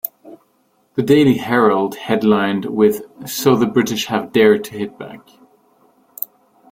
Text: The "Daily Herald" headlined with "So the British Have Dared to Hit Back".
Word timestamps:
The 0.95 1.03
"Daily 1.03 1.37
Herald" 1.37 1.93
headlined 1.93 2.65
with 2.65 3.03
"So 3.29 3.55
the 3.55 3.67
British 3.67 4.07
Have 4.07 4.31
Dared 4.33 4.63
to 4.63 4.71
Hit 4.71 4.97
Back". 4.97 5.19